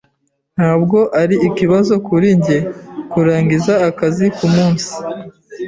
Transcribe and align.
Ntabwo 0.55 0.97
ari 1.21 1.35
ikibazo 1.47 1.93
kuri 2.07 2.27
njye 2.37 2.57
kurangiza 3.11 3.73
akazi 3.89 4.25
kumunsi. 4.37 4.89